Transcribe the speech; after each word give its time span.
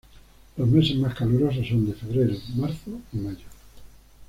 Los 0.57 0.67
meses 0.67 0.95
más 0.95 1.13
calurosos 1.13 1.67
son 1.67 1.85
de 1.85 1.93
febrero, 1.93 2.33
marzo 2.55 2.99
y 3.13 3.17
mayo. 3.17 3.45